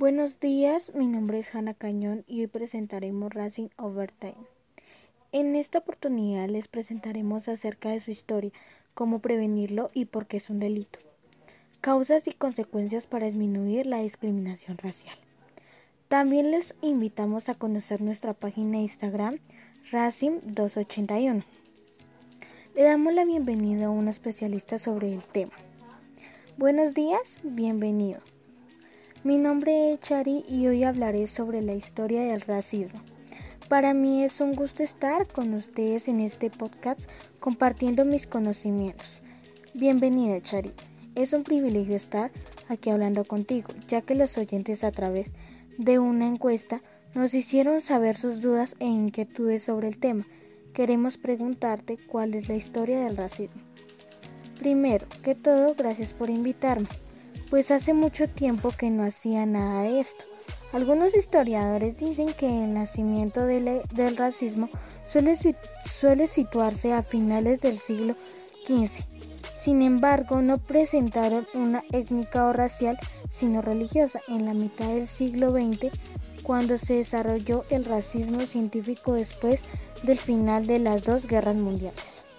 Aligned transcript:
Buenos 0.00 0.40
días, 0.40 0.94
mi 0.94 1.06
nombre 1.06 1.40
es 1.40 1.54
Hanna 1.54 1.74
Cañón 1.74 2.24
y 2.26 2.40
hoy 2.40 2.46
presentaremos 2.46 3.34
Racing 3.34 3.68
Overtime. 3.76 4.46
En 5.30 5.54
esta 5.54 5.80
oportunidad 5.80 6.48
les 6.48 6.68
presentaremos 6.68 7.50
acerca 7.50 7.90
de 7.90 8.00
su 8.00 8.10
historia, 8.10 8.50
cómo 8.94 9.18
prevenirlo 9.18 9.90
y 9.92 10.06
por 10.06 10.26
qué 10.26 10.38
es 10.38 10.48
un 10.48 10.58
delito. 10.58 11.00
Causas 11.82 12.28
y 12.28 12.32
consecuencias 12.32 13.06
para 13.06 13.26
disminuir 13.26 13.84
la 13.84 13.98
discriminación 13.98 14.78
racial. 14.78 15.18
También 16.08 16.50
les 16.50 16.74
invitamos 16.80 17.50
a 17.50 17.54
conocer 17.54 18.00
nuestra 18.00 18.32
página 18.32 18.78
de 18.78 18.84
Instagram 18.84 19.38
Racing281. 19.92 21.44
Le 22.74 22.82
damos 22.82 23.12
la 23.12 23.26
bienvenida 23.26 23.88
a 23.88 23.90
un 23.90 24.08
especialista 24.08 24.78
sobre 24.78 25.12
el 25.12 25.26
tema. 25.26 25.52
Buenos 26.56 26.94
días, 26.94 27.38
bienvenido. 27.42 28.20
Mi 29.22 29.36
nombre 29.36 29.92
es 29.92 30.00
Chari 30.00 30.46
y 30.48 30.66
hoy 30.66 30.82
hablaré 30.82 31.26
sobre 31.26 31.60
la 31.60 31.74
historia 31.74 32.22
del 32.22 32.40
racismo. 32.40 33.02
Para 33.68 33.92
mí 33.92 34.24
es 34.24 34.40
un 34.40 34.54
gusto 34.54 34.82
estar 34.82 35.26
con 35.26 35.52
ustedes 35.52 36.08
en 36.08 36.20
este 36.20 36.48
podcast 36.48 37.10
compartiendo 37.38 38.06
mis 38.06 38.26
conocimientos. 38.26 39.20
Bienvenida 39.74 40.40
Chari. 40.40 40.72
Es 41.16 41.34
un 41.34 41.44
privilegio 41.44 41.96
estar 41.96 42.30
aquí 42.70 42.88
hablando 42.88 43.24
contigo, 43.24 43.74
ya 43.88 44.00
que 44.00 44.14
los 44.14 44.38
oyentes 44.38 44.84
a 44.84 44.90
través 44.90 45.34
de 45.76 45.98
una 45.98 46.26
encuesta 46.26 46.80
nos 47.14 47.34
hicieron 47.34 47.82
saber 47.82 48.16
sus 48.16 48.40
dudas 48.40 48.74
e 48.78 48.86
inquietudes 48.86 49.62
sobre 49.62 49.88
el 49.88 49.98
tema. 49.98 50.26
Queremos 50.72 51.18
preguntarte 51.18 51.98
cuál 51.98 52.34
es 52.34 52.48
la 52.48 52.54
historia 52.54 53.04
del 53.04 53.18
racismo. 53.18 53.60
Primero 54.58 55.06
que 55.22 55.34
todo, 55.34 55.74
gracias 55.74 56.14
por 56.14 56.30
invitarme, 56.30 56.88
pues 57.50 57.72
hace 57.72 57.92
mucho 57.92 58.28
tiempo 58.28 58.70
que 58.70 58.90
no 58.90 59.02
hacía 59.02 59.44
nada 59.44 59.82
de 59.82 59.98
esto. 59.98 60.24
Algunos 60.72 61.16
historiadores 61.16 61.98
dicen 61.98 62.32
que 62.32 62.46
el 62.46 62.72
nacimiento 62.72 63.44
del, 63.44 64.16
racismo 64.16 64.70
suele, 65.04 66.28
situarse 66.28 66.92
a 66.92 67.02
finales 67.02 67.60
del 67.60 67.76
siglo 67.76 68.14
XV. 68.68 69.04
Sin 69.56 69.82
embargo, 69.82 70.42
no 70.42 70.58
presentaron 70.58 71.46
una 71.52 71.82
étnica 71.90 72.46
o 72.46 72.52
racial, 72.52 72.96
sino 73.28 73.62
religiosa. 73.62 74.20
En 74.28 74.46
la 74.46 74.54
mitad 74.54 74.86
del 74.86 75.08
siglo 75.08 75.50
XX, 75.50 75.92
cuando 76.44 76.78
se 76.78 76.94
desarrolló 76.94 77.64
el 77.68 77.84
racismo 77.84 78.40
científico 78.46 79.14
después 79.14 79.64
del 80.04 80.18
final 80.18 80.68
de 80.68 80.78
las 80.78 81.02
dos 81.02 81.26
guerras 81.26 81.56
mundiales. 81.56 82.29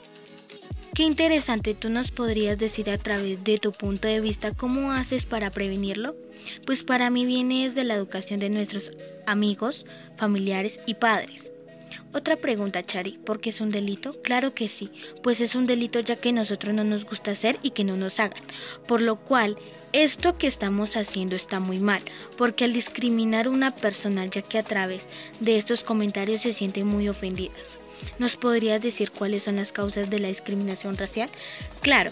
Qué 0.94 1.04
interesante, 1.04 1.74
¿tú 1.74 1.90
nos 1.90 2.12
podrías 2.12 2.58
decir 2.58 2.90
a 2.90 2.98
través 2.98 3.46
de 3.46 3.58
tu 3.58 3.72
punto 3.72 4.10
de 4.10 4.20
vista 4.20 4.52
cómo 4.54 4.92
haces 4.92 5.26
para 5.26 5.50
prevenirlo? 5.50 6.16
Pues 6.66 6.84
para 6.84 7.10
mí 7.10 7.26
viene 7.26 7.64
desde 7.64 7.86
la 7.86 7.96
educación 7.96 8.42
de 8.42 8.50
nuestros 8.50 8.92
amigos, 9.26 9.86
familiares 10.18 10.82
y 10.86 10.96
padres. 10.96 11.50
Otra 12.14 12.36
pregunta, 12.36 12.86
Chari, 12.86 13.18
¿por 13.20 13.40
qué 13.40 13.52
es 13.52 13.62
un 13.62 13.72
delito? 13.72 14.22
Claro 14.22 14.54
que 14.54 14.68
sí, 14.68 14.92
pues 15.24 15.40
es 15.40 15.56
un 15.56 15.66
delito 15.66 16.02
ya 16.02 16.18
que 16.18 16.34
nosotros 16.34 16.76
no 16.76 16.84
nos 16.84 17.06
gusta 17.06 17.32
hacer 17.32 17.58
y 17.64 17.72
que 17.72 17.86
no 17.86 17.96
nos 17.96 18.20
hagan. 18.20 18.44
Por 18.86 19.00
lo 19.00 19.16
cual, 19.16 19.58
esto 19.94 20.38
que 20.38 20.48
estamos 20.48 20.98
haciendo 20.98 21.38
está 21.38 21.62
muy 21.62 21.80
mal, 21.80 22.02
porque 22.38 22.66
al 22.66 22.74
discriminar 22.74 23.48
a 23.48 23.52
una 23.52 23.74
persona 23.74 24.26
ya 24.26 24.42
que 24.42 24.58
a 24.58 24.64
través 24.64 25.08
de 25.40 25.56
estos 25.56 25.86
comentarios 25.86 26.42
se 26.42 26.52
sienten 26.52 26.86
muy 26.86 27.08
ofendidas. 27.08 27.81
¿Nos 28.20 28.36
podrías 28.36 28.82
decir 28.82 29.12
cuáles 29.12 29.44
son 29.44 29.58
las 29.58 29.72
causas 29.72 30.10
de 30.10 30.20
la 30.20 30.28
discriminación 30.28 30.98
racial? 30.98 31.30
Claro, 31.82 32.12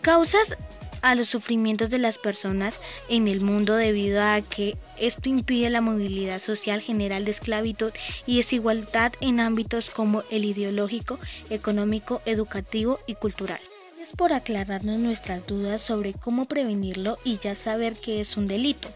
causas 0.00 0.56
a 1.02 1.14
los 1.14 1.28
sufrimientos 1.28 1.90
de 1.90 1.98
las 1.98 2.16
personas 2.16 2.76
en 3.08 3.28
el 3.28 3.40
mundo 3.40 3.74
debido 3.74 4.22
a 4.22 4.40
que 4.40 4.76
esto 4.98 5.28
impide 5.28 5.68
la 5.68 5.80
movilidad 5.80 6.40
social 6.40 6.80
general 6.80 7.24
de 7.24 7.32
esclavitud 7.32 7.92
y 8.24 8.38
desigualdad 8.38 9.12
en 9.20 9.40
ámbitos 9.40 9.90
como 9.90 10.22
el 10.30 10.44
ideológico, 10.44 11.18
económico, 11.50 12.22
educativo 12.24 12.98
y 13.06 13.16
cultural. 13.16 13.60
Gracias 13.96 14.16
por 14.16 14.32
aclararnos 14.32 14.98
nuestras 14.98 15.46
dudas 15.46 15.80
sobre 15.82 16.14
cómo 16.14 16.46
prevenirlo 16.46 17.18
y 17.24 17.38
ya 17.38 17.54
saber 17.54 17.94
que 17.94 18.20
es 18.20 18.36
un 18.36 18.46
delito. 18.48 18.88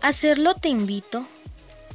Hacerlo 0.00 0.54
te 0.54 0.68
invito 0.68 1.26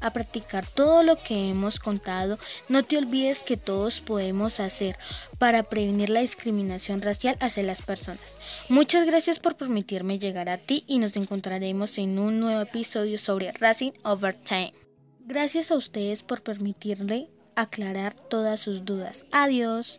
a 0.03 0.11
practicar 0.11 0.65
todo 0.65 1.01
lo 1.01 1.15
que 1.15 1.49
hemos 1.49 1.79
contado, 1.79 2.37
no 2.69 2.83
te 2.83 2.97
olvides 2.97 3.43
que 3.43 3.57
todos 3.57 4.01
podemos 4.01 4.59
hacer 4.59 4.97
para 5.39 5.63
prevenir 5.63 6.09
la 6.09 6.19
discriminación 6.19 7.01
racial 7.01 7.37
hacia 7.39 7.63
las 7.63 7.81
personas. 7.81 8.37
Muchas 8.69 9.05
gracias 9.05 9.39
por 9.39 9.55
permitirme 9.55 10.19
llegar 10.19 10.49
a 10.49 10.57
ti 10.57 10.83
y 10.87 10.99
nos 10.99 11.15
encontraremos 11.15 11.97
en 11.97 12.19
un 12.19 12.39
nuevo 12.39 12.61
episodio 12.61 13.17
sobre 13.17 13.51
Racing 13.53 13.91
Over 14.03 14.35
Time. 14.35 14.73
Gracias 15.25 15.71
a 15.71 15.75
ustedes 15.75 16.21
por 16.21 16.43
permitirle 16.43 17.29
aclarar 17.55 18.13
todas 18.13 18.59
sus 18.59 18.85
dudas. 18.85 19.25
Adiós. 19.31 19.91